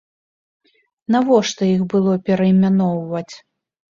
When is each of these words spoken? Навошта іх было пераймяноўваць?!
Навошта 1.15 1.63
іх 1.75 1.83
было 1.93 2.11
пераймяноўваць?! 2.29 3.31